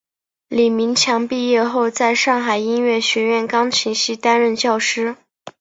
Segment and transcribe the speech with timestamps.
[0.47, 5.15] 李名强毕业后在上海音乐学院钢琴系担任教师。